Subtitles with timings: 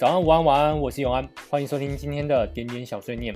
[0.00, 3.34] 早安、午安、晚安，我是永安，欢迎收听今天的点点小碎念。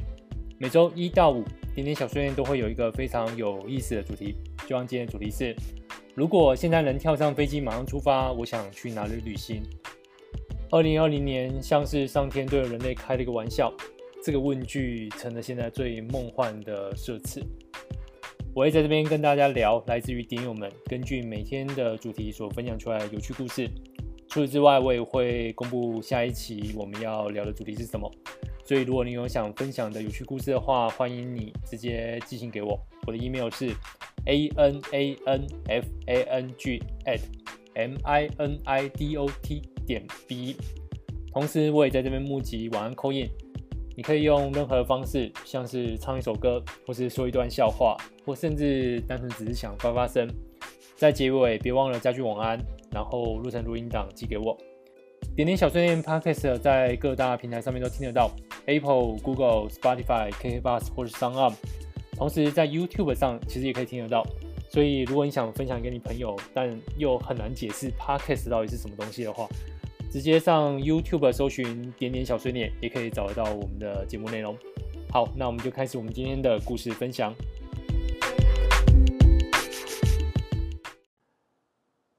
[0.56, 1.44] 每周一到五，
[1.74, 4.34] 点点小碎念都会有一个非常有意思的主题。
[4.62, 5.54] 就像今天的主题是：
[6.14, 9.62] 如果现在能跳上飞机马上出发，我想去哪里旅行？
[10.70, 13.70] 二零二零年像是上天对人类开了一个玩笑，
[14.24, 17.44] 这个问句成了现在最梦幻的设词。
[18.54, 23.68] 我会在这边跟大家聊来自于点友们根据每天的主题所分享出来的有趣故事。
[24.34, 28.10] 除此之外，我也会公布下一期我们要聊的主题是什么。
[28.64, 32.76] 所以，如果你有想分享的有趣故事的话，欢迎你直接寄信给我。
[33.06, 33.72] 我的 email 是
[34.26, 37.20] a n a n f a n g at
[37.74, 40.56] m i n i d o t 点 b。
[41.32, 43.30] 同时，我也在这边募集晚安 call in。
[43.96, 47.96] 你可以用任何方式，像是唱一首歌，或是说一段笑话，
[48.26, 50.28] 或甚至单纯只是想发发声。
[50.96, 52.58] 在结尾别忘了加句晚安，
[52.92, 54.56] 然后录成录音档寄给我。
[55.34, 58.30] 点点小碎念 Podcast 在各大平台上面都听得到
[58.66, 61.54] ，Apple、Google、Spotify、KKBOX 或是 SoundOn。
[62.16, 64.24] 同时在 YouTube 上其实也可以听得到。
[64.70, 69.48] 所以如果你想分享给你朋友，但又很难解释 Podcast 到底是什么东西的话，
[70.10, 74.56] 直接上 YouTube 搜寻“点点小碎念”，也可以找得到我们的节目内容。
[75.10, 77.34] 好，那我们就开始我们今天的故事分享。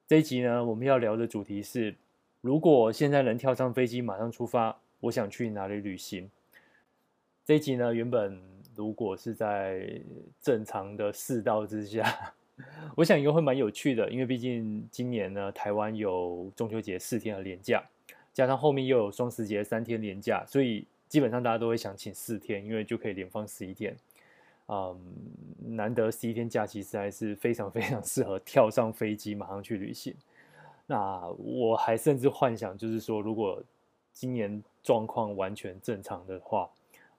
[0.08, 1.95] 这一集呢，我们要聊的主题是：
[2.42, 6.30] 如果现在能跳上飞机马上出发，我想去哪里旅行？
[7.44, 8.39] 这一集呢，原本
[8.75, 10.00] 如果是在
[10.39, 12.34] 正常的世道之下。
[12.95, 17.84] 我想应该会蛮有趣的，因为毕竟今年呢，台湾有中秋节四天的连假，
[18.31, 23.97] 加上后面又有双十节三天连假，所以基本上大家都会想请四天，因为就可以连放十一天。
[24.67, 24.97] 嗯，
[25.75, 30.16] 难得十一天假期实在是非常非常适合跳上飞机马上去旅行。
[30.85, 33.61] 那我还甚至幻想，就是说如果
[34.13, 36.69] 今年状况完全正常的话，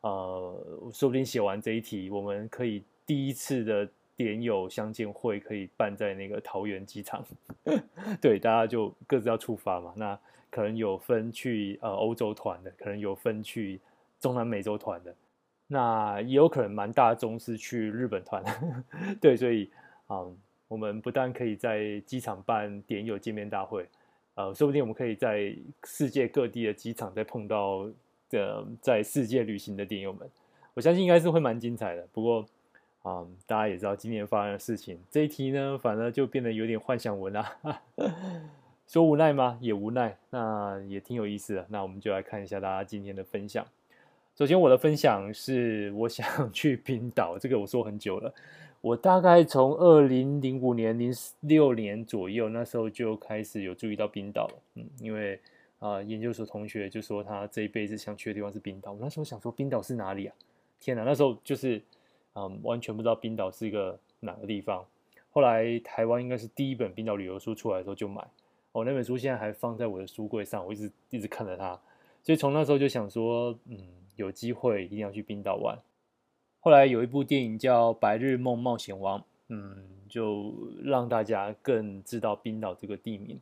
[0.01, 3.89] 呃，说不定写完这一题，我们可以第一次的。
[4.17, 7.23] 点友相见会可以办在那个桃园机场，
[8.19, 9.93] 对，大家就各自要出发嘛。
[9.95, 13.79] 那可能有分去呃欧洲团的，可能有分去
[14.19, 15.15] 中南美洲团的，
[15.67, 18.43] 那也有可能蛮大宗是去日本团。
[19.21, 19.71] 对，所以
[20.07, 20.37] 啊、嗯，
[20.69, 23.87] 我们不但可以在机场办点友见面大会，
[24.35, 25.55] 呃，说不定我们可以在
[25.85, 27.89] 世界各地的机场再碰到
[28.31, 30.29] 的在世界旅行的点友们。
[30.75, 32.07] 我相信应该是会蛮精彩的。
[32.13, 32.47] 不过。
[33.03, 37.53] 啊、嗯，大家也知道今年发生的事情，这一题呢，反而就变得有点幻想文啊。
[38.89, 39.57] 说无奈吗？
[39.61, 41.65] 也无奈，那也挺有意思的。
[41.69, 43.65] 那我们就来看一下大家今天的分享。
[44.37, 48.35] 首先，我的分享是我想 去冰岛，这个我说很久了。
[48.83, 51.11] 我大概从二零零五年、零
[51.41, 54.63] 六年左右，那时候就开始有注意到冰岛了。
[54.75, 55.41] 嗯，因为
[55.79, 58.93] 啊、研究所同学就说他这一辈子想去的地方是冰岛。
[58.93, 60.35] 我那时候想说，冰岛是哪里啊？
[60.79, 61.83] 天哪，那时候就是。
[62.39, 64.85] 嗯，完全不知道冰岛是一个哪个地方。
[65.31, 68.21] 后来台湾应该是第一本冰岛旅游书出来的时候就买，
[68.73, 71.81] 哦，那本书现在还放在我的书柜上，我一直一直看着它。
[72.23, 73.79] 所以从那时候就想说，嗯，
[74.17, 75.79] 有机会一定要去冰岛玩。
[76.61, 83.39] 后来有一部电影叫《白日梦冒险王》，嗯，就让大家更知道冰岛这个地名。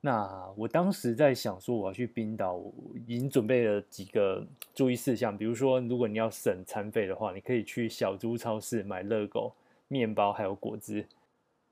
[0.00, 2.60] 那我当时在想说，我要去冰岛，
[3.06, 4.44] 已经准备了几个
[4.74, 9.54] 注意事项，比如说，如果你要省餐费的话，你可以去小猪超市买热狗、
[9.86, 11.06] 面包还有果汁，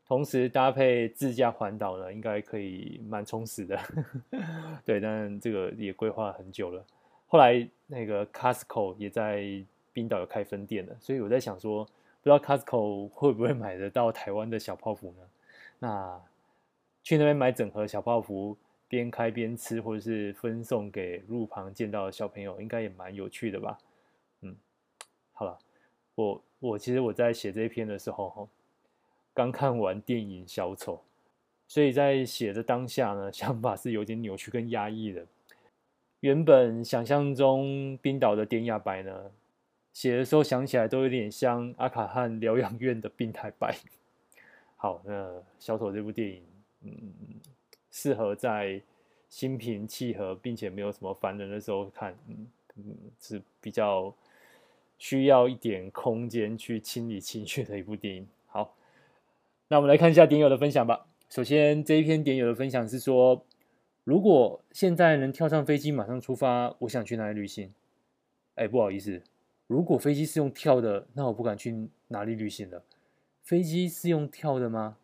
[0.06, 3.76] 同时搭配自驾环岛呢，应该可以蛮充实的。
[4.86, 6.86] 对，但这个也规划很久了。
[7.30, 9.64] 后来那个 Costco 也在
[9.94, 15.28] 冰岛有开分店了，所以我在想说，不知道 Costco 会不会买得到台湾的小泡芙呢？
[15.78, 16.20] 那。
[17.02, 18.54] 去那边买整盒小泡芙，
[18.86, 23.78] 边开边吃，或者是分送给路旁见到的小朋友，应该也蛮有趣的吧？
[24.42, 24.54] 嗯，
[25.32, 25.58] 好了，
[26.14, 28.46] 我我其实我在写这一篇的时候，
[29.32, 30.96] 刚看完电影《小丑》，
[31.66, 35.26] 所以在写的当下呢，想法是有点扭曲跟压抑的。
[36.20, 39.30] 原本想象中冰岛的典雅白呢，
[39.92, 43.74] 写的时候想起来都有点像阿卡汉疗养院的病态白。
[44.76, 45.12] 好，那
[45.58, 46.42] 《小丑》这部电影。
[46.82, 47.12] 嗯，
[47.90, 48.80] 适合在
[49.28, 52.46] 心平气和并且没有什么烦人的时候看，嗯
[52.76, 54.14] 嗯，是比较
[54.98, 58.26] 需要一点空间去清理情绪的一部电影。
[58.46, 58.74] 好，
[59.68, 61.06] 那我们来看一下点友的分享吧。
[61.28, 63.44] 首先，这一篇点友的分享是说，
[64.10, 67.72] 如果现在能跳上飞机马上出发，我想去哪里旅行？
[68.56, 69.22] 哎，不好意思，
[69.68, 72.82] 如果飞机是用跳的，那我不敢去哪里旅行了。
[73.44, 74.96] 飞机是用跳的吗？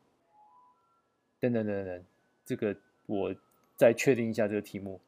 [1.39, 2.05] 等等等等，
[2.45, 2.77] 这个
[3.07, 3.33] 我
[3.77, 5.01] 再确定一下这个题目。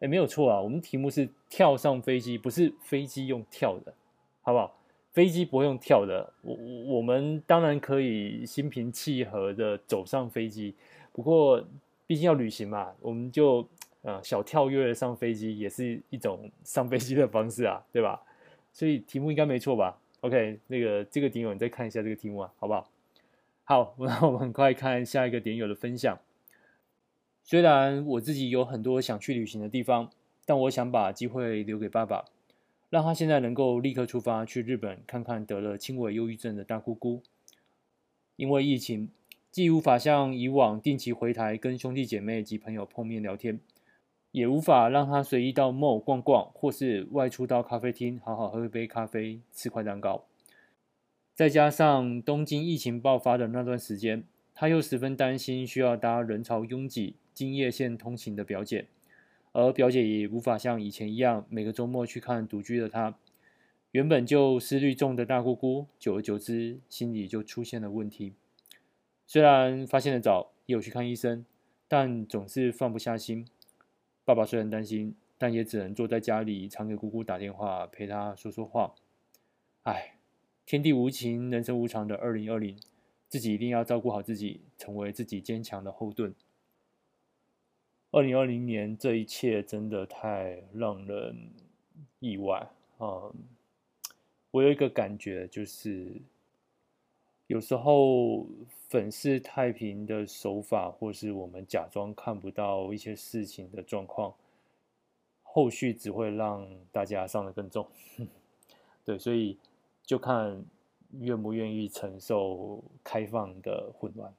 [0.00, 3.94] 哎，没有错啊，我们题目是跳上飞机，不是飞机用跳的，
[4.42, 4.78] 好不好？
[5.12, 6.54] 飞机不会用跳的，我
[6.98, 10.74] 我们当然可以心平气和的走上飞机，
[11.12, 11.66] 不过
[12.08, 13.68] 毕竟要旅行嘛，我们就
[14.02, 18.20] 呃小跳跃上飞机也是一种上飞机的方式啊， 对吧？
[18.72, 22.90] 所以题目应该没错吧？OK，那个这个点友你再看一下这个题目啊，好不好？
[23.64, 26.18] 好， 那我们很快看下一个点友的分享。
[27.44, 30.10] 虽然我自己有很多想去旅行的地方，
[30.46, 32.24] 但我想把机会留给爸爸。
[32.90, 37.22] 让他现在能够立刻出发去日本看看得了轻微忧郁症的大姑姑。
[38.36, 39.10] 因为疫情，
[39.58, 43.58] 既无法像以往定期回台跟兄弟姐妹及朋友碰面聊天，
[44.30, 50.24] 也无法让他随意到 mall 逛逛，或是外出到咖啡厅好好喝一杯咖啡、吃块蛋糕。
[51.34, 54.22] 再加上东京疫情爆发的那段时间，
[54.54, 58.86] 他又十分担心需要搭人潮拥挤、京叶线通勤的表姐。
[59.50, 63.16] 而表姐也无法像以前一样每个周末去看独居的她，
[63.90, 68.34] 原本就思虑重的大姑姑，久而久之心里就出现了问题。
[69.30, 71.44] 虽然发现的早，也有去看医生，
[71.86, 73.46] 但总是放不下心。
[74.24, 78.94] 爸爸虽然担心，但也只能坐在家里，常给姑姑打电话，陪她说说话。
[79.82, 80.16] 唉，
[80.64, 82.74] 天地无情，人生无常的二零二零，
[83.28, 86.34] 自己一定要照顾好自己，成为自己坚强的后盾。
[88.10, 91.50] 二零二零年，这一切真的太让人
[92.20, 93.30] 意外啊！
[94.50, 96.22] 我有一个感觉，就是
[97.48, 98.46] 有时候
[98.88, 104.32] 粉饰太平的手法，或是我们假装看不到一些事情的状况，
[105.42, 107.84] 后续只会让大家伤得更重。
[109.04, 109.58] 对，所以
[110.04, 110.64] 就看
[111.18, 114.32] 愿不愿意承受开放的混乱，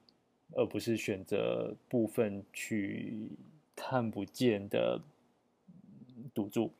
[0.54, 3.28] 而不是选择部分去。
[3.82, 5.00] 看不见的
[6.34, 6.70] 赌注。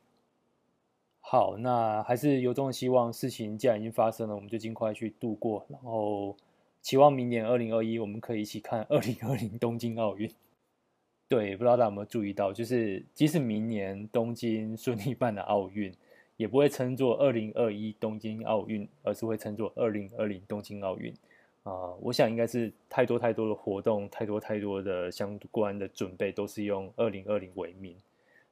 [1.32, 5.64] 好，那还是由衷的希望，事情既然已经发生了，我们就尽快去度过。
[5.68, 6.36] 然后，
[6.82, 10.28] 期望明年二零二一，我们可以一起看二零二零东京奥运。
[11.28, 15.94] 对，不知道大家有没有注意到，就是即使明年东京顺利办的奥运，
[16.36, 21.12] 也不会称作二零二一东京奥运，而是会称作二零二零东京奥运。
[21.62, 27.94] 啊、呃，我想应该是太多太多的活动，太多太多的相关的准备，都是用二零二零为名。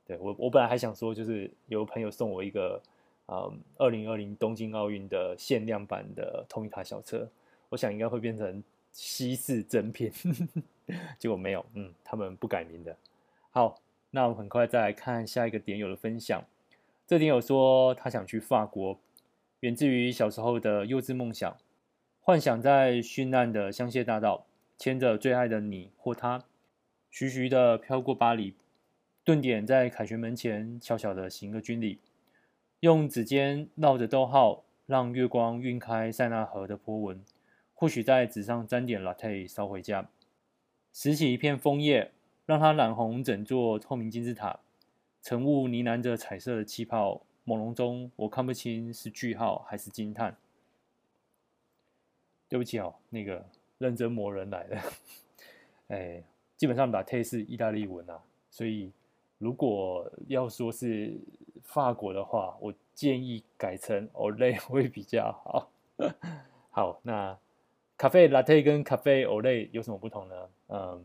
[0.09, 2.83] 对，我，我本来还想说，就是有朋友送我一个，
[3.27, 7.29] 嗯，二零二零东京奥运的限量版的通一卡小车，
[7.69, 10.11] 我想应该会变成稀世珍品，
[11.21, 12.97] 结果没有，嗯，他们不改名的。
[13.51, 13.79] 好，
[14.11, 16.43] 那我们很快再来看下一个点友的分享。
[17.07, 18.99] 这点友说他想去法国，
[19.61, 21.55] 源自于小时候的幼稚梦想。
[22.21, 24.47] 幻想在绚烂的香榭大道，
[24.79, 26.45] 牵着最爱的你或他，
[27.11, 28.55] 徐徐的飘过巴黎，
[29.29, 31.99] 顿点在凯旋门前，悄悄的行个军礼，
[32.81, 37.23] 用指尖绕着逗号，让月光晕开塞纳河的波纹，
[37.75, 40.09] 或许在纸上沾点 latte 烧回家，
[40.95, 42.11] 拾起一片枫叶，
[42.47, 44.61] 让它染红整座透明金字塔，
[45.21, 50.39] 晨雾呢喃着彩色的气泡，朦胧中我看不清是句号还是惊叹。
[52.49, 53.45] 对不起哦，那个
[53.77, 54.83] 认真魔人来了。
[55.89, 56.23] 哎，
[56.57, 58.91] 基本上 Latte 是意大利文啊，所以
[59.39, 61.19] 如果要说是
[61.63, 65.71] 法国的话，我建议改成 Olay 会比较好。
[66.71, 67.39] 好，那
[67.97, 70.49] 咖啡 Latte 跟咖啡 Olay 有什么不同呢？
[70.69, 71.05] 嗯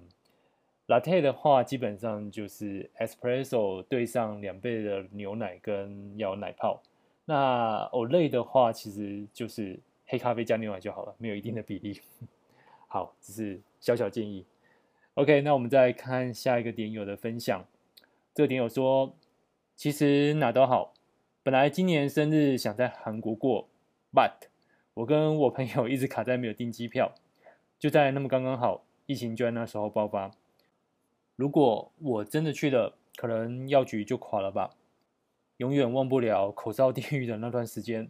[0.88, 6.82] ，Latte 的话基本上就是 Espresso 兑上两倍的牛奶跟要奶泡，
[7.25, 9.80] 那 Olay 的话其实就是。
[10.06, 12.00] 黑咖啡加牛奶就好了，没有一定的比例。
[12.88, 14.46] 好，只是小小建议。
[15.13, 17.66] OK，那我们再看下一个点友的分享。
[18.34, 19.16] 这个点友说，
[19.75, 20.94] 其实哪都好，
[21.44, 23.70] 本来今年生日想在韩国过
[24.12, 24.48] ，but
[24.96, 27.13] 我跟我朋友一直卡在没有订机票，
[27.78, 30.32] 就在那么刚刚好，疫情就在那时候爆发。
[31.36, 34.72] 如果我真的去了，可能药局就垮了吧。
[35.58, 38.08] 永远忘不了口罩地狱的那段时间。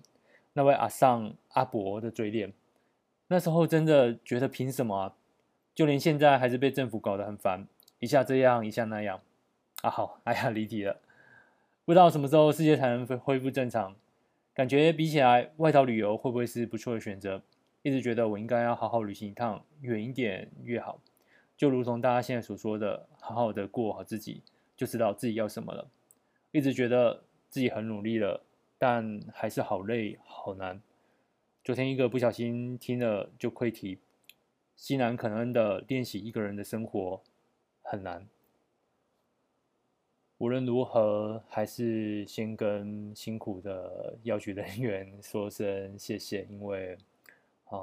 [0.54, 2.54] 那位阿桑阿伯的嘴脸，
[3.28, 5.16] 那时候真的觉得凭什么啊？
[5.76, 7.68] 就连现在还是被政府搞得很烦，
[8.00, 9.20] 一下这样一下那样。
[9.84, 11.02] 啊好，哎呀离题了，
[11.84, 13.94] 不知道什么时候世界才能恢恢复正常。
[14.54, 17.44] 感觉比起来，外岛旅游会不会是不错的选择？
[17.82, 21.02] 一直觉得我应该要好好旅行一趟，远一点越好。
[21.58, 24.42] 就如同大家现在所说的，好好的过好自己，
[24.74, 25.90] 就知道自己要什么了。
[26.52, 28.46] 一直觉得自己很努力了。
[28.78, 30.82] 但还是好累好难。
[31.64, 33.98] 昨天一个不小心听了就溃堤，
[34.76, 37.22] 西南可能的练习一个人的生活
[37.82, 38.28] 很难。
[40.44, 46.98] 无论如何，还是先跟辛苦的药局人员 说声谢谢，因为
[47.70, 47.80] 啊，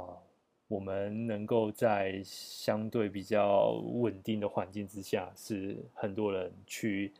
[0.69, 7.15] 我们能够在相对比较稳定的环境之下，是很多人去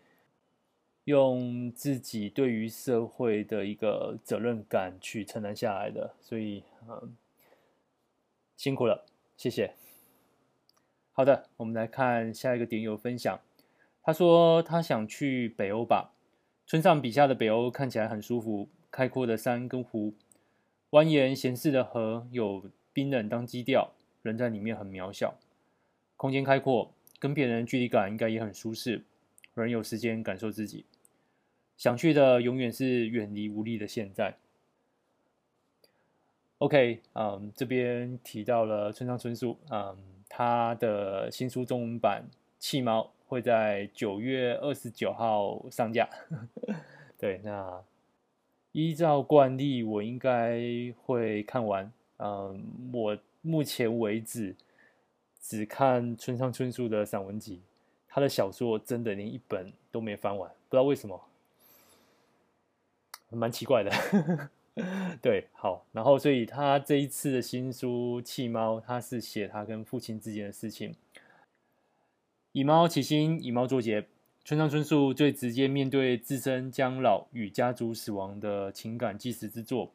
[1.05, 7.17] 用自己对于社会的一个责任感去承担下来的，所以嗯，
[8.59, 9.07] 辛苦了，
[9.39, 9.73] 谢谢。
[11.13, 13.41] 好的，我们来看下一个点友分享。
[14.03, 16.13] 他说：“他想去北欧吧。
[16.67, 20.15] 村上笔下的北欧看起来很舒服，开阔的山跟湖，
[20.91, 23.93] 蜿蜒闲适的河，有冰冷当基调，
[24.23, 25.35] 人在里面很渺小，
[26.17, 29.05] 空间开阔，跟别人距离感应该也很舒适，
[29.55, 30.87] 人有时间感受自己。
[31.77, 34.37] 想去的永远是远离无力的现在。”
[36.59, 39.97] OK，嗯，这边提到了村上春树，嗯，
[40.29, 42.25] 他的新书中文版
[42.59, 43.13] 《弃猫》。
[43.31, 46.09] 会在九月二十九号上架。
[47.17, 47.81] 对，那
[48.73, 50.61] 依照惯例，我应该
[51.05, 51.93] 会看完。
[52.19, 52.61] 嗯，
[52.93, 54.57] 我目前为止
[55.41, 57.61] 只看村上春树的散文集，
[58.09, 61.23] 他的小说真的连一本都没翻完，不知道为什么，
[63.29, 64.51] 蛮奇怪的。
[65.23, 70.97] 对，好，然后所以他这一次的新书《弃猫》，他是写他跟父亲之间的事情。
[72.53, 74.05] 以猫起心，以猫作结。
[74.45, 79.93] 村上春树最直接面对自身将老与家族死亡的情感纪实之作。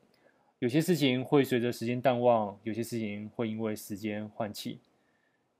[0.59, 4.79] 有些事情会随着时间淡忘，有些事情会因为时间唤起。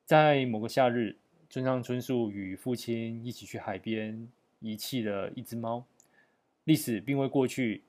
[0.05, 1.17] 在某个夏日，
[1.49, 4.29] 村上春树与父亲一起去海边
[4.61, 5.83] 遗弃了一只猫。
[6.63, 7.83] 历史并未过去，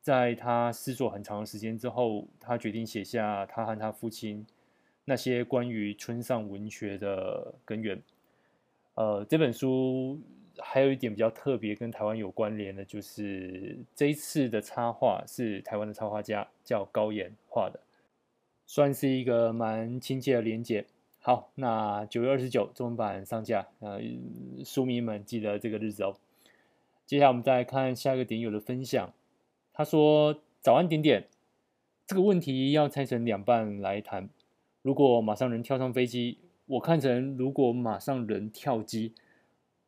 [0.00, 4.46] 在他思索很长的时间之后，他决定写下他和他父亲
[5.04, 8.00] 那些关于村上文学的根源。
[8.96, 10.18] 呃，这本书
[10.58, 17.78] 还有一点比较特别，跟台湾有关联的，就是这一次的插画是台湾的插画家叫高岩画的，
[18.64, 20.86] 算是一个蛮亲切的连结。
[21.20, 24.00] 好，那九月二十九中文版上架，呃，
[24.64, 26.16] 书迷们记得这个日子哦。
[27.04, 29.12] 接下来我们再来看下一个点友的分享，
[29.74, 31.28] 他说：“早安点点，
[32.06, 34.30] 这个问题要拆成两半来谈。
[34.80, 39.12] 如果马上能跳上飞机。”我看成，如果马上人跳机，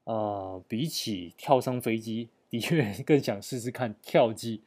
[0.04, 4.62] 呃，比起跳上飞机，的确 更想试试看跳机。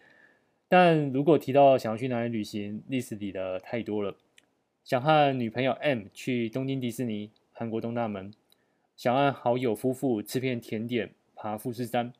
[0.68, 4.15] 但如果提到想要去哪里旅行历史里的太多了。
[4.84, 8.32] 想和女朋友 M 去东京迪士尼、韩国东大门；
[8.98, 12.12] 想和好友夫妇吃片甜点、爬富士山；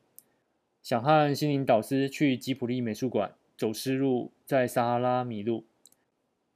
[0.82, 5.64] 想和心灵导师去吉普力美术馆走丝路，在撒哈拉迷路。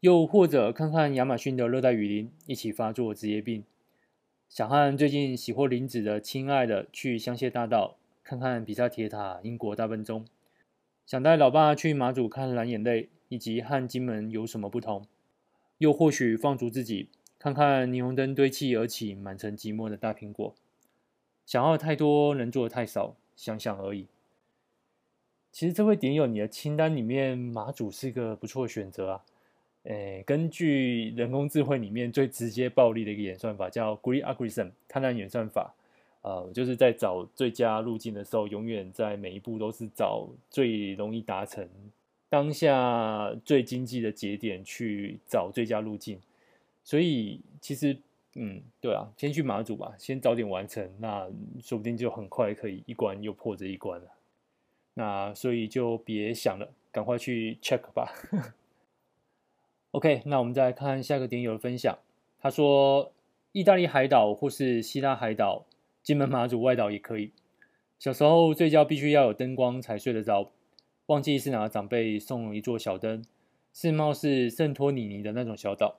[0.01, 3.65] 又或者看看亚马逊的热带雨林，一起发作职业病。
[4.49, 10.27] 想和最近喜获麟子的亲爱的去香榭大道看看比萨铁塔、英国大笨钟。
[11.07, 15.07] 想带老爸去马祖看蓝眼泪，以及和金门有什么不同。
[15.79, 20.55] 又或许放逐自己，看看霓虹灯堆砌而起、满城寂寞的大苹果。
[21.45, 24.07] 想要太多，能做的太少，想想而已。
[25.53, 29.25] 其实这位点友，你的清单里面马祖是个不错的选择啊。
[29.87, 35.73] 诶，根据人工智慧里面最直接暴力的一个演算法，叫 Greed Algorithm，贪婪演算法，
[36.23, 41.69] 呃，就是在找最佳路径的时候，永远在每一步都是找最容易达成
[42.29, 46.19] 当下最经济的节点去找最佳路径。
[46.83, 47.97] 所以其实，
[48.35, 51.29] 嗯，对啊，先去马祖吧，先早点完成，那
[51.63, 54.07] 说不定就很快可以一关又破这一关了。
[54.95, 58.13] 那所以就别想了，赶快去 check 吧。
[59.93, 61.99] OK，那我们再来看下一个点友的分享。
[62.39, 63.13] 他说
[63.53, 65.65] ：“意大利海岛或是希腊海岛，
[66.03, 67.33] 金门、马祖外岛也可以。
[67.99, 70.51] 小时候睡觉必须要有灯光才睡得着。
[71.07, 73.25] 忘记是哪个长辈送了一座小灯，
[73.73, 75.97] 是貌似圣托里尼的那种小岛。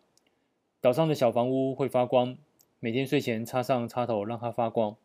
[0.79, 2.37] 岛上的小房屋会发光，
[2.79, 4.95] 每天睡前插上插头让它发光。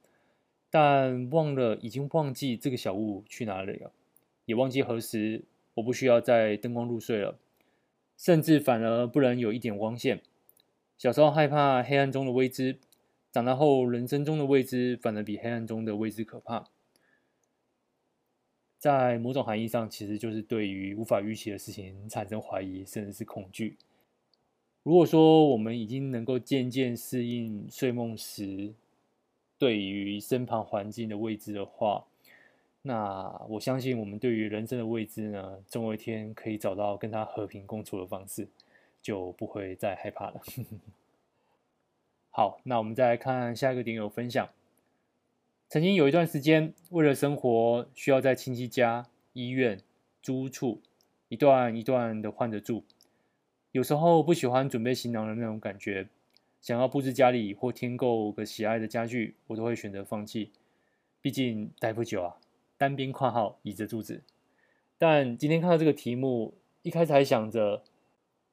[0.71, 3.91] 但忘了，已经忘记这个小物去哪里了，
[4.45, 7.39] 也忘记何时我不需要在灯光入睡了。”
[8.23, 10.23] 甚至反而不能有一点光线。
[10.97, 12.79] 小时候害怕黑暗中的未知，
[13.33, 16.69] 长大后人生中的未知反而比黑暗中的未知可怕。
[18.79, 23.77] 在某种含义上，其实就是对于无法预期的事情产生怀疑，甚至是恐惧。
[24.85, 28.73] 如果说我们已经能够渐渐适应睡梦时
[29.59, 32.07] 对于身旁环境的未知的话，
[32.83, 38.49] 那我相信，我们对于人生的未知呢，总有一天可以找到跟他和平共处的方式，
[39.01, 40.41] 就不会再害怕了。
[42.31, 44.49] 好，那我们再来看下一个点友分享。
[45.69, 49.81] 曾经有一段时间，为了生活，需要在亲戚家、医院、
[50.21, 50.81] 租屋处
[51.29, 52.85] 一段一段的换着住。
[53.71, 56.09] 有时候不喜欢准备行囊的那种感觉，
[56.61, 60.51] 想要布置家里或添购个喜爱的家具，我都会选择放弃。
[61.21, 62.37] 毕竟待不久啊，
[62.83, 64.25] 单边括号倚着柱子。
[64.99, 67.85] 但今天看到这个题目，一开始还想着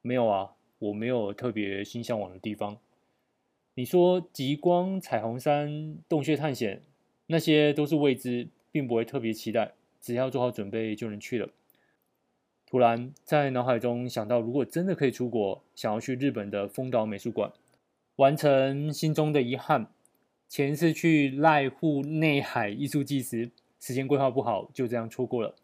[0.03, 2.77] 没有啊，我没有特别心向往的地方。
[3.73, 6.83] 你说极光、彩虹山、洞穴探险。
[7.31, 11.49] 那些都是未知，并不会特别期待，只要做好准备就能去了。
[12.67, 17.51] 突然在脑海中想到，如果真的可以出国，想要去日本的丰岛美术馆，
[18.17, 19.91] 完成心中的遗憾。
[20.47, 25.55] 前一次去濑户内海艺术祭时，时间规划不好，就这样错过了。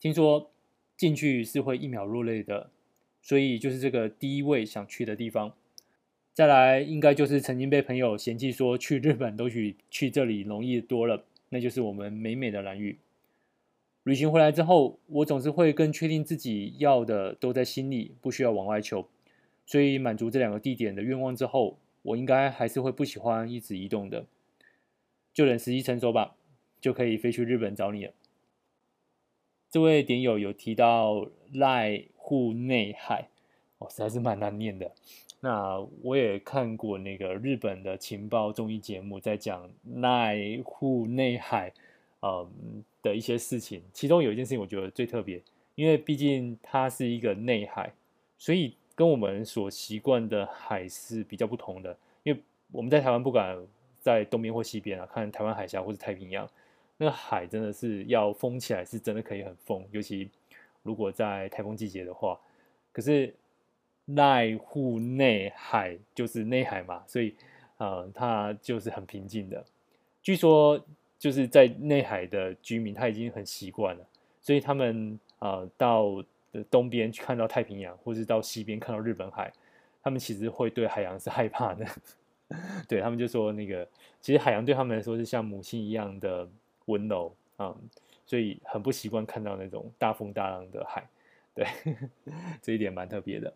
[0.00, 0.50] 听说
[0.96, 2.70] 进去是会一秒落泪的，
[3.20, 5.52] 所以就是这个第一位想去的地方。
[6.32, 12.98] 再来，应该就是曾经被朋友嫌弃说去日本都比去这里容易多了，那就是我们美美的蓝屿。
[14.04, 19.06] 旅行回来之后，我总是会更确定自己要的都在心里，不需要往外求。
[19.66, 24.24] 所以满足这两个地点的愿望之后，我应该还是会不喜欢一直移动的。
[25.32, 26.34] 就等时机成熟吧，
[26.82, 28.12] 就可以飞去日本找你了。
[29.70, 33.28] 这位点友有提到濑户内海，
[33.78, 34.92] 哦，实在是蛮难念的。
[35.40, 41.72] 那我也看过那个日本的情报综艺节目，在讲濑户内海，
[42.20, 43.82] 嗯的一些事情。
[43.92, 45.40] 其中有一件事情我觉得最特别，
[45.74, 47.92] 因为毕竟它是一个内海，
[48.36, 51.96] 所以跟我们所习惯的海是比较不同的。
[52.24, 53.56] 因为我们在台湾不管
[54.00, 56.48] 在东边或西边啊，看台湾海峡或者太平洋，
[57.02, 60.30] 那个海真的是要封起来，是真的可以很封，尤其
[60.84, 62.38] 如果在台风季节的话。
[62.92, 63.34] 可是
[64.06, 67.34] 濑户内海就是内海嘛，所以，
[67.78, 69.64] 呃，它就是很平静的。
[70.22, 70.80] 据说
[71.18, 74.06] 就是在内海的居民他已经很习惯了，
[74.40, 76.24] 所以他们呃到
[76.70, 79.52] 东边去看到太平洋，或是到西边看到日本海，
[80.04, 81.84] 他们其实会对海洋是害怕的。
[82.86, 83.88] 对，他们就说那个，
[84.20, 86.46] 其实海洋对他们来说是像母亲一样的
[86.86, 87.74] 温柔啊，
[88.26, 91.06] 所以很不习惯看到那种大风大浪的海。
[91.54, 91.66] 对，
[92.62, 93.52] 这一点蛮特别的。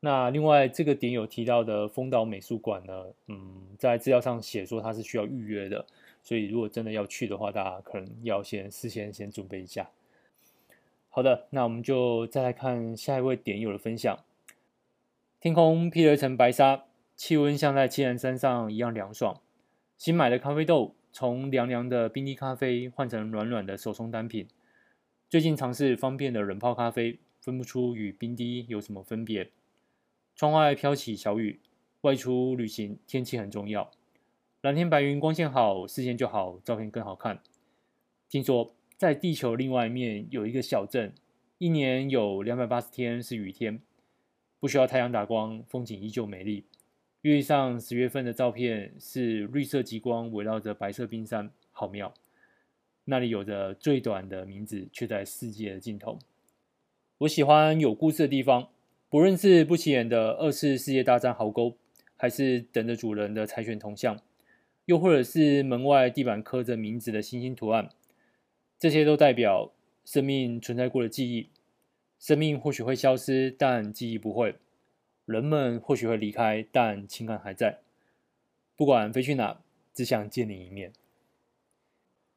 [0.00, 5.86] 那另外这个点有提到的丰岛美术馆呢，嗯，在资料上写说它是需要预约的，
[6.24, 9.88] 所以如果真的要去的话，大家可能要先事先先准备一下。
[11.10, 14.18] 好的，那我们就再来看下一位点友的分享。
[15.38, 16.84] 天空披了一层白纱，
[17.14, 19.40] 气温像在栖兰山上一样凉爽。
[19.96, 24.48] 新买的咖啡豆从凉凉的冰滴咖啡换成软软的手冲单品。
[25.28, 29.50] 最近尝试方便的冷泡咖啡，分不出与冰滴有什么分别。
[30.34, 31.60] 窗外飘起小雨，
[32.00, 33.90] 外出旅行天气很重要。
[34.62, 37.42] 蓝天白云，光线好，视线就好，照片更好看。
[38.30, 41.12] 听说在地球另外一面有一个小镇，
[41.58, 43.82] 一年有两百八十天是雨天，
[44.58, 46.64] 不需要太阳打光，风景依旧美丽。
[47.30, 52.12] 月上十月份的照片是绿色极光围绕着白色冰山，好妙。
[53.04, 56.18] 那里有着最短的名字，却在世界的尽头。
[57.18, 58.68] 我喜欢有故事的地方。
[59.08, 61.76] 不论是不起眼的二次世界大战壕沟，
[62.16, 64.18] 还是等着主人的柴犬铜像，
[64.86, 67.90] 又或者是门外地板刻着名字的星星图案，
[68.78, 69.70] 这些都代表
[70.04, 71.50] 生命存在过的记忆。
[72.18, 74.54] 生命或许会消失，但记忆不会；
[75.24, 77.78] 人们或许会离开，但情感还在。
[78.76, 79.60] 不管飞去哪，
[79.94, 80.92] 只想见你一面。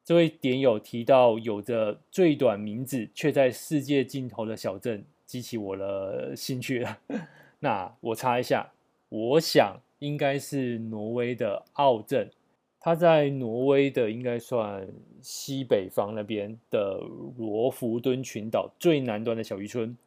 [0.04, 5.04] 这位点友提到，有着最短名字却在世界尽头的小镇。
[5.26, 7.00] 激起我的兴趣了。
[7.58, 8.70] 那我查一下，
[9.08, 12.30] 我想应该是挪威的奥镇。
[12.78, 14.86] 它在挪威的应该算
[15.20, 17.00] 西北方那边的
[17.36, 19.98] 罗弗敦群岛最南端的小渔村。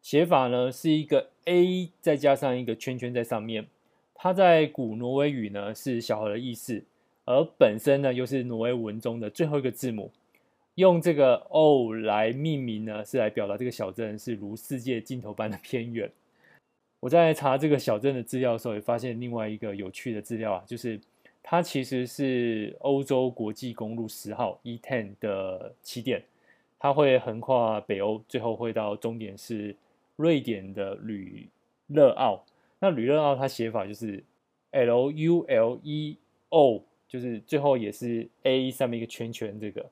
[0.00, 3.66] 写法呢是一个 A 再加上一个圈圈在上面。
[4.14, 6.84] 它在古挪威语呢是小河的意思，
[7.24, 10.12] 而本身呢又是挪威文中的最后一个字母。
[10.76, 16.10] 用这个 O 来命名呢，是来表达这个小镇是如世界尽头般的偏远。
[17.00, 21.00] 我在查这个小镇的资料的时候，也发现另外一个有趣的资料啊，就是
[21.42, 26.22] 它其实是欧洲国际公路十号 E10 的起点，
[26.78, 29.74] 它会横跨北欧，最后会到终点是
[30.20, 31.48] 瑞典的吕
[31.86, 32.44] 勒奥。
[32.78, 34.22] 那吕勒奥它写法就是
[34.72, 36.16] L U L E
[36.50, 39.84] O，就是最后也是 A 上面一个圈圈这个。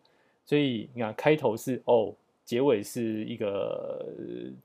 [0.45, 4.05] 所以你看，开头是 O，结尾是一个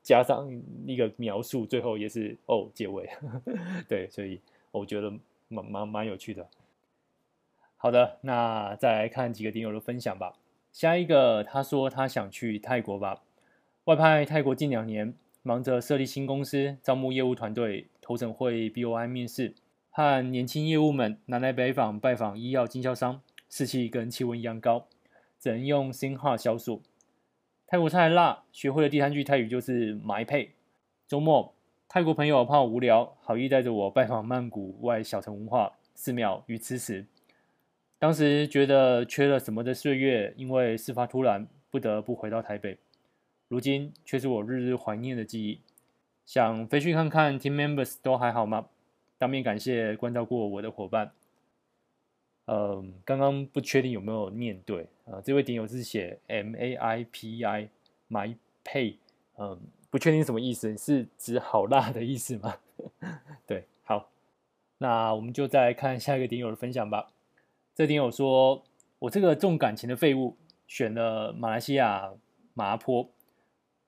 [0.01, 0.49] 加上
[0.85, 3.09] 一个描述，最后也是 O 结尾。
[3.87, 4.39] 对，所以
[4.71, 5.11] 我觉得
[5.47, 6.47] 蛮蛮蛮有趣的。
[7.75, 10.33] 好的，那再来看几个点友的分享吧。
[10.71, 13.21] 下一个，他说他想去泰国吧。
[13.83, 19.53] 外派泰国近两年，忙着设立新公司、招募业务团队、投审会、BOI 面试，
[19.91, 24.87] 和年轻业务们南来北访拜访医药经销商，士气跟气温一样高，
[25.37, 26.81] 只能用 SIM 号销售。
[27.67, 30.51] 泰国菜辣，学会了第三句泰语就是埋配。
[31.07, 31.53] 周末，
[31.89, 37.05] 泰国朋友怕我无聊，好意带着我拜访曼谷外小城文化、寺庙与吃食。
[37.99, 42.77] 当时觉得缺了什么的岁月，因为事发突然，不得不回到台北。
[43.47, 45.59] 如今却是我日日怀念的记忆。
[46.25, 48.67] 想飞去看看 team members 都还好吗？
[49.17, 51.11] 当面感谢关照过我的伙伴。
[52.45, 55.21] 嗯，刚刚不确定有没有念对啊？
[55.23, 57.69] 这位点友是写 M A I P I
[58.09, 58.95] my pay，
[59.37, 62.57] 嗯，不确定什么意思，是指好辣的意思吗？
[63.47, 64.09] 对，好，
[64.77, 67.11] 那我们就再来看下一个点友的分享吧。
[67.75, 68.63] 这点友说，
[68.99, 70.35] 我这个重感情的废物
[70.67, 72.13] 选了马来西亚
[72.53, 73.09] 麻坡。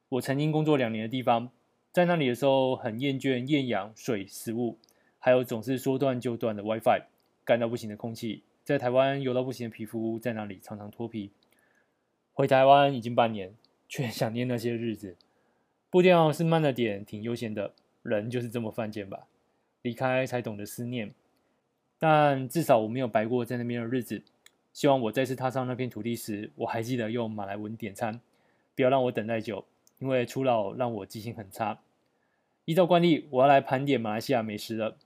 [0.10, 1.50] 我曾经工作两年的地方，
[1.91, 4.78] 在那里的时候很厌倦艳阳、水、食物，
[5.20, 7.04] 还有总是说断就断的 WiFi，
[7.44, 8.44] 干到不行的空气。
[8.63, 11.32] 在台湾油到不行的皮肤，在那里常常脱皮。
[12.34, 13.54] 回台湾已经半年，
[13.88, 15.15] 却 想念那些日子。
[15.89, 17.74] 步调是慢了点，挺悠闲的。
[18.04, 19.28] 人就是这么犯贱吧？
[19.82, 21.13] 离开才懂得思念。
[21.98, 24.22] 但至少我没有白过在那边的日子。
[24.74, 28.20] 希望我再次踏上那片土地时，我还记得用马来文点餐，
[28.76, 29.65] 不要让我等太久，
[30.00, 31.80] 因为初老让我记性很差。
[32.66, 34.98] 依照惯例，我要来盘点马来西亚美食了：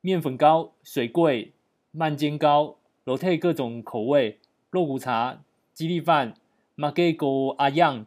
[0.00, 1.50] 面粉糕、水粿、
[1.90, 4.38] 慢煎糕、肉贴各种口味、
[4.70, 6.34] 肉骨茶、鸡粒饭、
[6.74, 8.06] 马给狗阿样、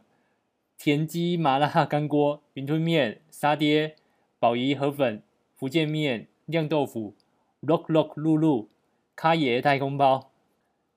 [0.76, 3.96] 田鸡麻辣 干锅、云吞面、沙爹、
[4.38, 5.22] 宝仪河粉、
[5.54, 7.14] 福建面、酿豆腐。
[7.62, 8.68] Rock Rock 露露，
[9.16, 10.30] 咖椰太空包，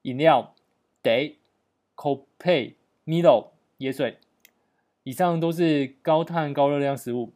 [0.01, 0.53] 饮料
[1.01, 1.35] Day
[1.95, 2.73] Coffee
[3.05, 4.17] Milo 椰水，
[5.07, 7.31] 以上都是高碳高热量食物，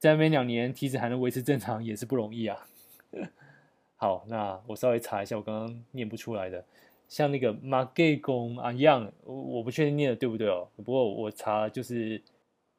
[0.00, 2.66] 在那边两年体脂还能维持正常也是不容易啊。
[3.94, 6.64] 好，那我稍微查一下，我刚刚念不出来的，
[7.06, 10.66] 像那个马给公啊一样，我我不确定念的对不对哦。
[10.76, 12.20] 不过我查就是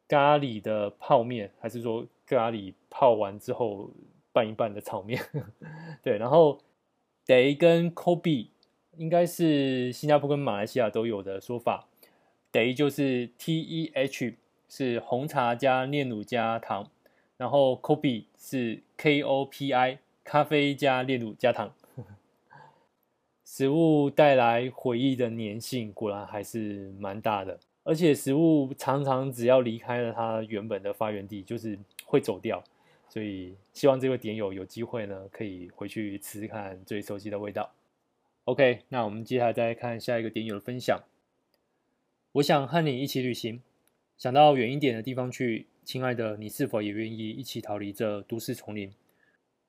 [0.06, 3.89] 咖喱的泡面，还是说咖喱泡完之后。
[4.34, 5.17] 拌一拌的炒面，
[6.04, 6.60] 对，然后
[7.26, 8.48] Day 跟 Kobe
[8.98, 11.88] 应该是新加坡跟马来西亚都有的说法。
[12.56, 14.34] 等于就是 T E H
[14.70, 16.89] 是红茶加炼乳加糖，
[17.36, 21.74] 然后 Kopi 是 K O P I 咖啡加炼乳加糖。
[23.44, 32.63] 食物带来回忆的粘性果然还是蛮大的，而且食物常常只要离开了它原本的发源地，就是会走掉。
[33.10, 37.70] 所以希望这位点友有机会呢，可以回去吃吃看最熟悉的味道。
[38.46, 40.98] OK，那我们接下来再看下一个点友的分享。
[42.36, 43.62] 我想和你一起旅行，
[44.17, 45.67] 想到远一点的地方去。
[45.86, 48.91] 亲爱的，你是否也愿意一起逃离这都市丛林？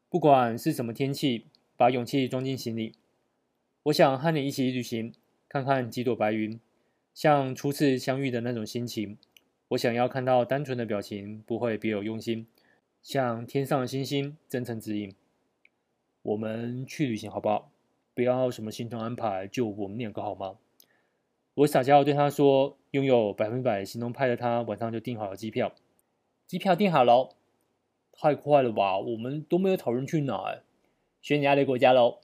[0.09, 1.44] 不管是什么天气，
[1.76, 2.94] 把勇气装进行李。
[3.85, 5.12] 我想和你一起旅行，
[5.48, 6.59] 看看几朵白云，
[7.14, 9.16] 像初次相遇的那种心情。
[9.68, 12.48] 我想要看到单纯的表情，不会别有用心。
[13.00, 15.14] 像天上的星星，真诚指引。
[16.22, 17.70] 我们去旅行好不好？
[18.12, 20.59] 不要什么行程安排，就我们两个好吗？
[21.57, 25.73] 我撒娇对他说：“拥有百分百行动派的他，晚上就订好了机票。
[26.47, 27.31] 机票订好了，
[28.12, 28.99] 太快了吧？
[28.99, 30.59] 我们都没有讨论去哪，
[31.23, 32.19] 选你爱的国家喽。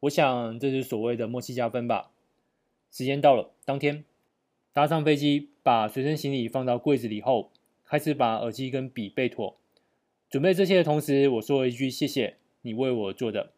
[0.00, 2.10] 我想这是所谓的默契加分吧。
[2.90, 4.04] 时间到了，当天
[4.72, 7.52] 搭上飞机，把随身行李放到柜子里后，
[7.84, 9.56] 开始把耳机跟笔备妥。
[10.28, 13.52] 准备这些的同时，我说了一句：“谢谢你为我做的。”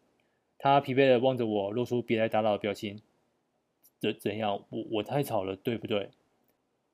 [0.59, 3.01] 他疲惫的望着我，露出别来打扰的表情。
[4.01, 4.65] 怎怎样？
[4.69, 6.09] 我我太吵了，对不对？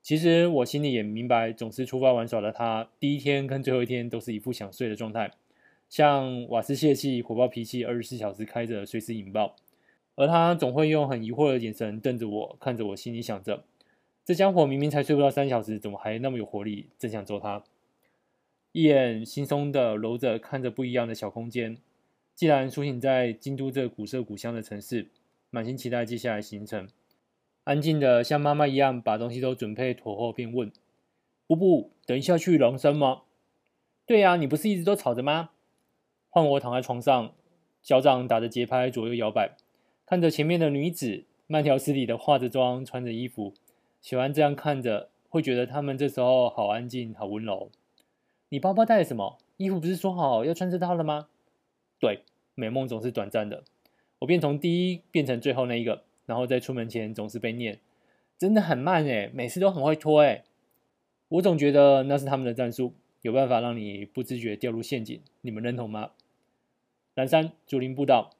[0.02, 5.32] 其实我心里也明白，总是出发玩耍的他，第一天跟最后一天都是一副想睡的状态，
[5.88, 9.56] 像瓦斯泄气、火爆脾气，二十四小时开着，随时引爆。
[10.14, 13.64] 而他总会用很疑惑的眼神瞪着我，看着我，心里想着：
[14.24, 16.88] 这家伙明明才睡不到三小时，怎么还那么有活力？
[16.98, 17.64] 真想揍他。
[18.72, 21.78] 一眼轻松的揉着，看着不一样的小空间。
[22.34, 25.08] 既然苏醒在京都这古色古香的城市，
[25.50, 26.88] 满心期待接下来行程。
[27.68, 30.72] 安静的像妈妈一样，把东西都准备妥后，便问
[31.46, 33.24] ：“布布，等一下去狼山吗
[34.08, 35.50] ？”“对呀，你不是一直都吵着吗？”
[36.32, 37.34] 换我躺在床上，
[37.82, 39.54] 脚掌打着节拍左右摇摆，
[40.06, 43.52] 看着前面的女子慢条斯理的化着妆，穿着衣服，
[44.00, 47.70] 喜欢这样看着，会觉得她们这时候好安静，好温柔。
[48.48, 49.36] 你包包带了什么？
[49.58, 51.28] 衣服不是说好要穿这套了吗？
[51.98, 52.22] 对，
[52.54, 53.64] 美梦总是短暂的。
[54.20, 57.80] 我便从第一变成最后那一个，然后在出门前总是被念，
[58.36, 60.44] 真的很慢诶，每次都很会拖诶。
[61.30, 65.18] 我总觉得那是他们的战术，有办法让你不自觉掉入陷阱。
[65.40, 66.10] 你们认同吗？
[67.14, 68.36] 蓝山竹林步道，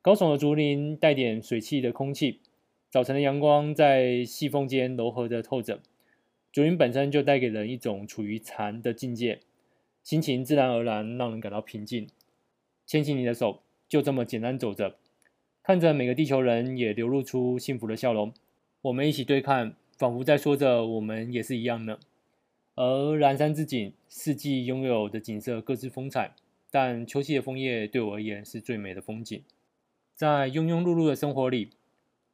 [0.00, 2.38] 高耸的竹林带点水汽的空气，
[2.88, 5.80] 早晨的阳光在细缝间柔和的透着。
[6.52, 9.40] 竹林本身就带给人一种处于禅的境界，
[10.04, 12.08] 心情自然而然让人感到平静。
[12.86, 13.62] 牵起你的手。
[13.88, 14.96] 就这么简单走着，
[15.68, 18.32] 看着每个地球人也流露出幸福的笑容。
[18.80, 21.98] 我们一起对看，仿佛在说着我们也是一样的。
[22.74, 26.34] 而蓝山之景，四季拥有的景色各自风采，
[26.70, 29.42] 但秋季的枫叶对我而言是最美的风景。
[30.14, 31.68] 在庸庸碌碌的生活里，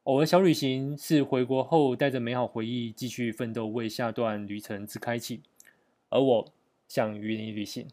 [0.03, 5.41] 偶尔小旅行是回国后带着美好回忆继续奋斗，为下段旅程之开启。
[6.07, 6.53] 而我
[6.87, 7.85] 想与你旅行。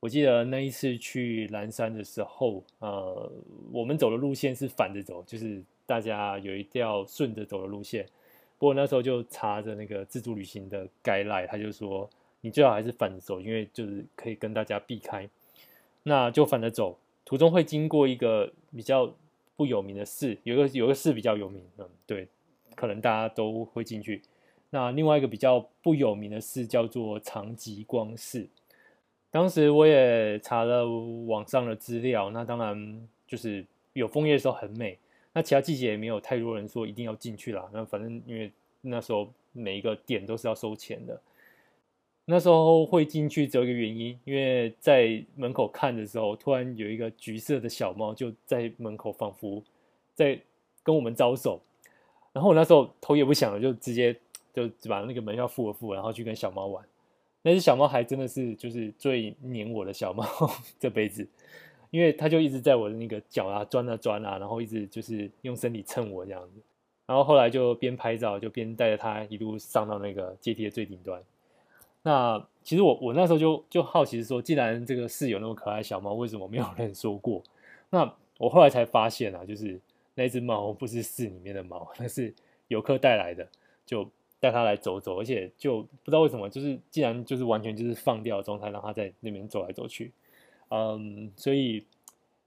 [0.00, 3.32] 我记得那一次去蓝山的时候，呃，
[3.72, 8.06] 我们走的路线是反着走，就是大家有一条顺着走的路线。
[8.58, 12.08] 不过那时候就查着那个自助旅行的 Guide，他就说
[12.40, 15.28] 你最好还是反着走，因为就是可以跟大家避开。
[16.04, 19.12] 那就反着走，途中会经过一个比较
[19.56, 22.28] 不有名的寺，有个有个寺比较有名，嗯，对，
[22.76, 24.22] 可能大家都会进去。
[24.70, 28.46] 那另外一个比较不有名的寺叫做长吉光寺。
[29.30, 30.86] 当时我也查了
[31.26, 34.98] 网上的资料，那当然就是有枫叶的时候很美。
[35.34, 37.68] 那其他季节也没有太多人说一定要进去啦。
[37.72, 41.20] 那反正因为那时候每一个点都是要收钱的。
[42.24, 49.62] 那时候会进去只有一个原因，因为在门口看的时候，突然有一个橘色的小猫就在门口，仿佛
[50.14, 50.38] 在
[50.82, 51.60] 跟我们招手。
[52.32, 54.14] 然后我那时候头也不想了，就直接
[54.52, 56.84] 就把那个门要付了付，然后去跟小猫玩。
[57.48, 60.22] 那只小猫还真的是就是最黏我的小猫
[60.78, 61.26] 这辈子，
[61.88, 66.60] 因为它就一直在我的那个脚啊钻啊钻啊，然后一直就是用身体蹭我这样子，
[67.06, 71.22] 然后后来就边拍照就边带着它一路上到那个阶梯的最顶端。
[72.02, 77.42] 那其实我我那时候就就好奇说，既然这个寺有那么可爱小猫，为什么没有人 说过？
[77.88, 79.80] 那我后来才发现啊，就是
[80.14, 82.34] 那只猫不是市里面的猫，那是
[82.66, 83.48] 游客带来的，
[83.86, 84.06] 就。
[84.40, 90.12] 带他来走走，而且就不知道为什么，就是既然就是完全就是放掉的状态，让他在那边走来走去，
[90.70, 91.84] 嗯，所以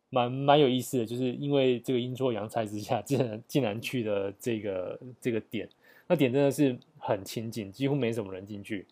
[0.09, 5.67] 蛮蛮有意思的，就是因为这个阴错阳差之下，竟然竟然去了这个这个点，
[6.07, 8.85] 那点真的是很清静，几乎没什么人进去，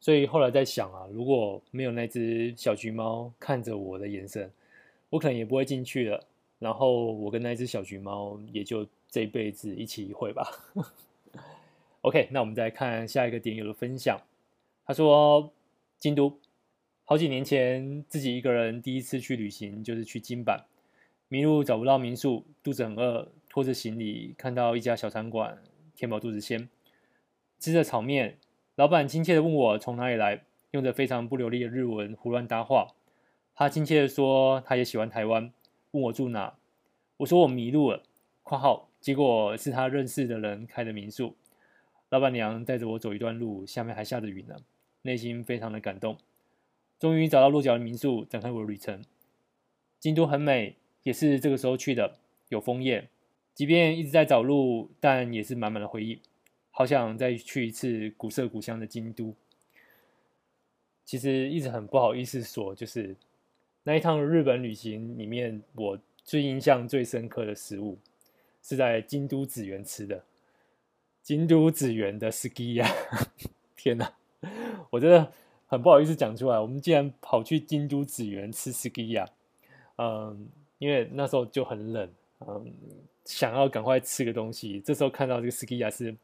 [0.00, 4.50] 所以后来在想啊，如果没有那只小橘猫看着我的眼神，
[5.08, 6.24] 我可能也不会进去了，
[6.58, 10.48] 然后我跟那只小橘猫也就这辈子一起一会吧。
[12.02, 14.18] OK，那我们再看下一个点友的分享。
[14.86, 15.52] 他说
[16.00, 16.38] ：“京都，
[17.04, 20.62] 好几年前自己一个人第一次去旅行，就是去京阪，
[21.28, 25.58] 迷路找不到民宿，肚子很饿，拖着行李看到一家小餐馆，
[25.94, 26.70] 填饱肚子先
[27.58, 28.38] 吃着炒面。
[28.76, 32.94] 老板亲切的问我从哪里来，用着非常不流利的日文胡乱搭话。
[33.54, 35.52] 他亲切的说他也喜欢台湾，
[35.90, 36.54] 问我住哪，
[37.18, 38.02] 我说我迷路了。
[38.42, 41.36] 括号，结果是他认识的人开的民宿。”
[42.10, 44.56] 老板娘带着我走一段路，下面还下着雨呢，
[45.02, 46.18] 内心非常的感动。
[46.98, 49.02] 终于找到落脚的民宿，展开我的旅程。
[50.00, 52.18] 京都很美，也是这个时候去的，
[52.48, 53.08] 有枫叶。
[53.54, 56.20] 即便一直在找路，但也是满满的回忆。
[56.72, 59.34] 好想再去一次古色古香的京都。
[61.04, 63.14] 其实一直很不好意思说，就是
[63.84, 67.98] 那一趟日本旅行里面，我最印象最深刻的食物
[68.62, 70.24] 是在京都紫园吃的。
[71.22, 72.88] 京都紫园的 ski 呀，
[73.76, 74.12] 天哪！
[74.90, 75.32] 我真的
[75.66, 76.58] 很不好意思讲出来。
[76.58, 79.28] 我们竟然跑去京都紫园吃 ski 呀，
[79.96, 82.72] 嗯，因为那时候就很冷，嗯，
[83.24, 84.80] 想要赶快吃个东西。
[84.80, 86.16] 这时候看到这个 ski 呀是，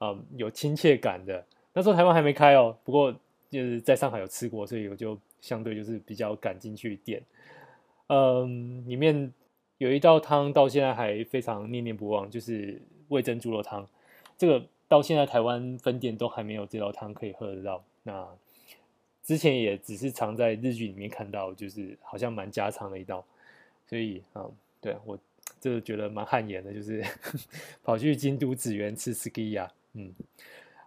[0.00, 1.44] 嗯，有亲切感的。
[1.72, 3.14] 那时候台湾还没开哦，不过
[3.48, 7.22] 就是在上海有吃过，所以我就相对就是比较敢进去点。
[8.08, 9.32] 嗯，里面
[9.78, 13.88] 有一道汤到现在还非常念念不忘，就是味增猪肉汤。
[14.42, 17.84] 这个到现在台湾分店都还没有这道汤可以喝得到。
[18.02, 18.26] 那
[19.22, 23.24] 之前也只是常在日剧里面看到，就是好像蛮家常的一道。
[23.86, 24.44] 所以啊，
[24.80, 25.16] 对我
[25.60, 27.04] 这个觉得蛮汗颜的，就是
[27.84, 29.72] 跑去京都紫园吃 ski 啊。
[29.92, 30.12] 嗯，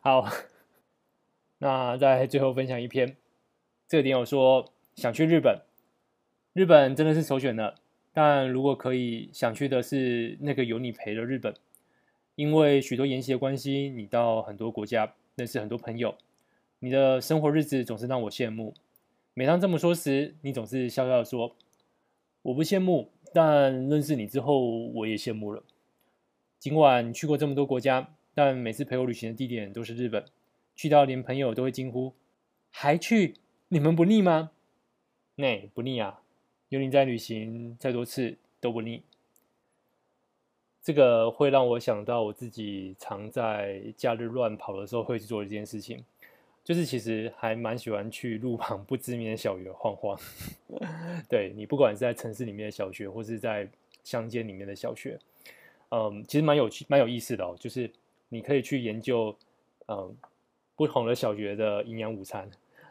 [0.01, 0.27] 好，
[1.59, 3.15] 那在最后分享一篇，
[3.87, 5.61] 这个点友说想去日本，
[6.51, 7.75] 日本真的是首选的，
[8.11, 11.55] 但如果可以，想去的是那个有你陪的日本。
[12.36, 16.15] 因为许多研习的关系，你到很多国家认识很多朋友，
[16.80, 18.74] 你的生活日子总是让我羡慕。
[19.34, 21.56] 每当这么说时，你总是笑笑说
[22.43, 25.63] ：“我不羡慕，但认识你之后，我也羡慕了。
[26.60, 30.26] 尽管去过这么多国家，但每次陪我旅行的地点都是日本，
[30.76, 32.13] 去到连朋友都会惊呼
[32.71, 33.36] ：“还去？
[33.69, 34.52] 你们不腻吗？”
[35.36, 36.21] 那不腻啊，
[36.69, 39.04] 有你在旅行，再多次都不腻。
[40.86, 46.06] 这个会让我想到我自己常在假日乱跑的时候会去做的一件事情，
[46.63, 50.15] 就是其实还蛮喜欢去路旁不知名的小学晃晃。
[51.28, 53.67] 对，你不管是在城市里面的小学，或是在
[54.04, 55.17] 乡间里面的小学，
[55.89, 57.56] 嗯，其实蛮有趣、蛮有意思的哦。
[57.60, 57.89] 就是
[58.30, 59.36] 你可以去研究，
[59.88, 60.15] 嗯，
[60.76, 62.48] 不同的小学的营养午餐，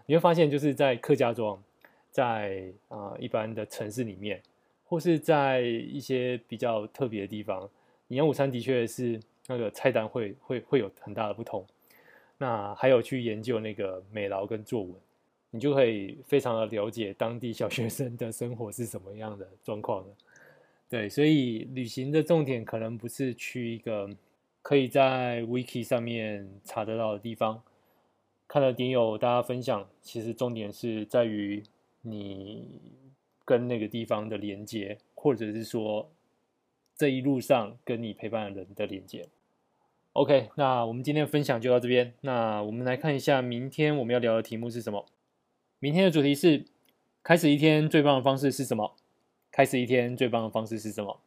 [0.06, 1.62] 你会发现就是在客家庄，
[2.10, 4.42] 在啊、一般的城市里面，
[4.84, 7.70] 或是在一些比较特别的地方。
[8.08, 11.66] 营养午餐的确是那个菜单会会会有很大的不同，
[12.38, 14.94] 那还有去研究那个美劳跟作文，
[15.50, 20.10] 你就可以非常的了解当地小学生的生活是什么样的状况的。
[20.88, 24.08] 对，所以旅行的重点可能不是去一个
[24.60, 27.62] 可以在 Wiki 上面查得到的地方，
[28.46, 31.62] 看了点友大家分享，其实重点是在于
[32.02, 32.68] 你
[33.44, 36.08] 跟那个地方的连接，或者是说。
[36.96, 39.26] 这一路上跟你陪伴的人的连接。
[40.12, 42.14] OK，那我们今天的分享就到这边。
[42.20, 45.04] 那我们来看一下明天我们要聊的题目是什么？
[45.80, 46.64] 明天的主题是：
[47.22, 48.94] 开始一天最棒的方式是什么？
[49.50, 51.18] 开始一天最棒的方式是什么？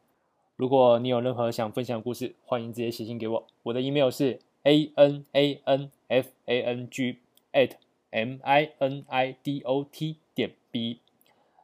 [0.56, 3.46] 如果你有任何想分享的故事，欢迎直接写信给我。
[3.64, 7.18] 我的 email 是 a n a n f a n g
[7.52, 7.72] at
[8.10, 11.00] m i n i d o t 点 b。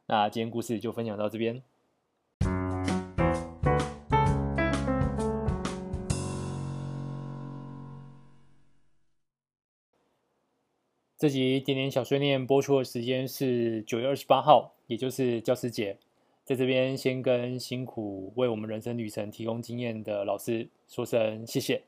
[0.05, 1.61] 那今天故事就分享到这边。
[11.25, 15.97] 这集点点小碎念播出的时间是九月二十八号，也就是教师节。
[16.43, 21.81] 在这边先跟辛苦为我们人生旅程提供经验的老师说声谢谢。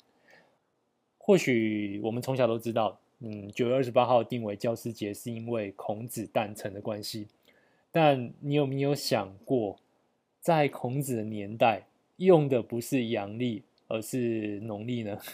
[1.20, 7.28] 或许我们从小都知道，嗯，九月二十八号定为教师节是因为孔子诞辰的关系。
[7.92, 9.78] 但你有没有想过，
[10.42, 15.16] 在孔子的年代，用的不是阳历，而是农历呢？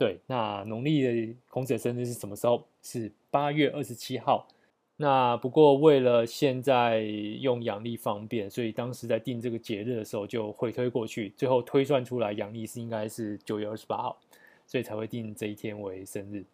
[0.00, 2.64] 对，那农历的孔子的生日是什么时候？
[2.82, 4.48] 是八月二十七号。
[4.96, 14.18] 那不过为了现在用阳历方便，所以当时在定这个节日的时候就回推过去，最后推算出来阳历是应该是九月二十八号，
[14.66, 16.46] 所以才会定这一天为生日。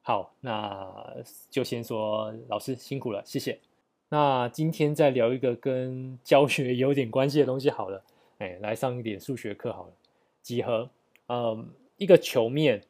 [0.00, 1.14] 好，那
[1.50, 3.58] 就先说老师辛苦了，谢谢。
[4.08, 8.02] 那今天再聊一个跟教学有点关系的东西好了，
[8.38, 9.92] 哎，来上一点数学课好了，
[10.40, 10.88] 几何，
[11.26, 11.68] 嗯。
[11.98, 12.82] 一个球面，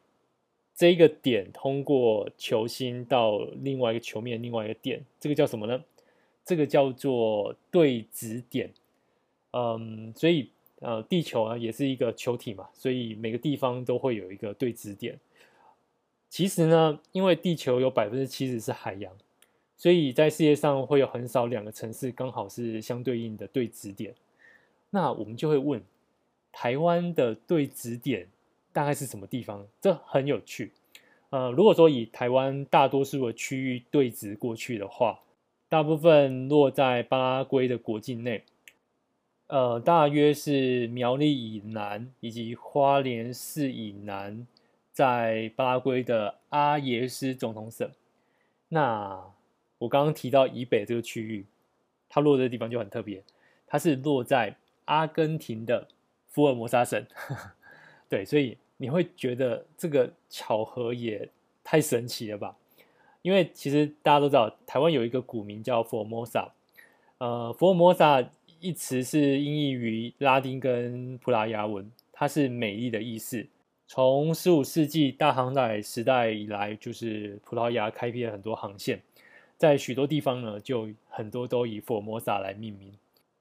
[0.73, 5.83] 这一个点通过球心到另外一个球面，另外一个点，这个叫什么呢？
[6.45, 8.71] 这个叫做对子点。
[9.51, 15.19] 嗯，所以呃，地球啊也是一个球体嘛，所以每个地方都会有一个对子点。
[16.29, 19.11] 其实呢，因为地球有百分之七十是海洋，
[19.75, 24.13] 所以在世界上会有很少两个城市刚好是相对应的对子点。
[24.91, 25.81] 那我们就会问，
[26.51, 28.27] 台湾的对子点，
[28.79, 29.67] 大概是什么地方？
[29.81, 30.71] 这很有趣。
[31.31, 35.19] 呃，如果说以台湾大多数的区域对直过去的话，
[35.67, 38.45] 大部分落在巴拉圭的国境内，
[39.47, 44.47] 呃，大约是苗栗以南以及花莲市以南，
[44.93, 47.91] 在巴拉圭的阿耶斯总统省。
[48.69, 49.21] 那
[49.79, 51.45] 我刚刚提到以北这个区域，
[52.07, 53.21] 它落的地方就很特别，
[53.67, 55.89] 它是落在阿根廷的
[56.29, 57.05] 福尔摩沙省。
[58.09, 61.27] 对，所以你会觉得这个巧合也
[61.65, 62.55] 太神奇了吧？
[63.21, 66.49] 因为其实大家都知道，台湾有一个古名叫佛尔摩萨，
[67.17, 68.23] 呃，佛尔摩萨
[68.61, 73.45] 一词是音译于拉丁跟葡萄牙文，它是美丽的意思。
[73.85, 79.01] 从十五世纪大航海时代以来，就是葡萄牙开辟了很多航线，
[79.57, 82.93] 在许多地方呢，就很多都以佛尔摩萨来命名。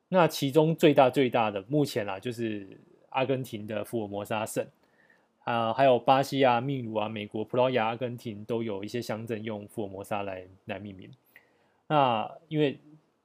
[0.09, 2.67] 那其中最大最大的，目前啊，就是。
[3.11, 4.65] 阿根廷的福尔摩沙省，
[5.49, 11.11] 啊，还有巴西啊、秘鲁啊、美国、葡萄牙、阿根廷都有一些乡镇用福尔摩沙来来命名。
[11.87, 12.79] 那因为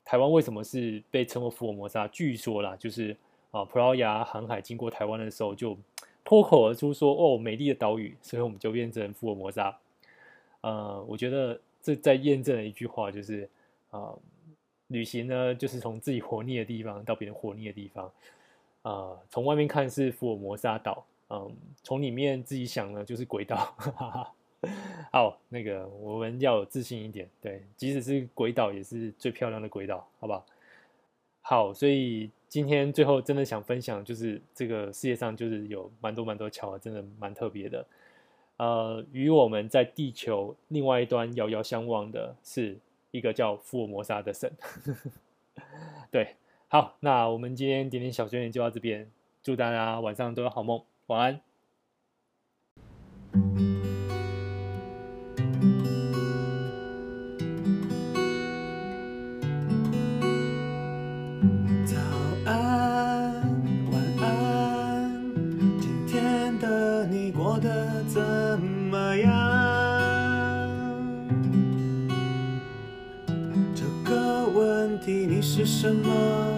[0.06, 2.08] 台湾为什么是被称为福尔摩沙？
[2.08, 3.14] 据说啦，就是
[3.52, 5.78] 啊，葡萄牙航海经过台湾的时候，就
[6.24, 9.78] 脱口而出说：“哦，美丽的岛屿。”所以我们就变成福尔摩沙。
[10.62, 13.50] 呃，我觉得这在验证了一句话，就是
[13.90, 14.14] 啊，
[14.88, 18.10] 旅行呢，就是从自己活腻的地方到别人活腻的地方。
[18.84, 23.76] 啊、从外面看是福尔摩沙岛，嗯，从里面自己想呢就是鬼岛。
[25.12, 30.46] 好，那个我们要有自信一点，对，即使是鬼岛也是最漂亮的鬼岛，好不好？
[31.42, 37.86] 好，所以今天最后真的想分享，就是这个世界上就是有蛮多蛮多巧合，真的蛮特别的。
[38.58, 42.78] 呃，与我们在地球另外一端遥遥相望的是
[43.12, 44.50] 一个叫福尔摩沙的神。
[46.10, 46.36] 对，
[46.70, 49.10] 好，那我们今天点点小学点就到这边，
[49.42, 51.42] 祝大家晚上都有好梦，晚安。
[61.86, 61.98] 早
[62.46, 63.34] 安，
[63.92, 65.22] 晚安。
[65.82, 68.22] 今天的你过得怎
[68.62, 69.30] 么样？
[73.76, 76.53] 这个问题你是什么？